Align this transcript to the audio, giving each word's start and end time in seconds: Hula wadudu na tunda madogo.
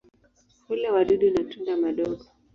Hula 0.67 0.93
wadudu 0.93 1.29
na 1.33 1.43
tunda 1.43 1.77
madogo. 1.77 2.25